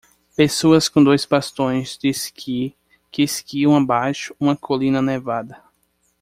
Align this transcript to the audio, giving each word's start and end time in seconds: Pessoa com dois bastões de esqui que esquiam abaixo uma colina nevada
Pessoa 0.35 0.79
com 0.91 1.03
dois 1.03 1.25
bastões 1.27 1.95
de 1.95 2.09
esqui 2.09 2.75
que 3.11 3.21
esquiam 3.21 3.75
abaixo 3.77 4.35
uma 4.39 4.57
colina 4.57 4.99
nevada 4.99 5.63